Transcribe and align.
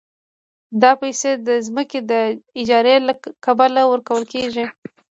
دا 0.81 0.91
پیسې 1.01 1.31
د 1.47 1.49
ځمکې 1.67 1.99
د 2.11 2.13
اجارې 2.59 2.95
له 3.07 3.13
کبله 3.45 3.81
ورکول 3.91 4.23
کېږي 4.33 4.65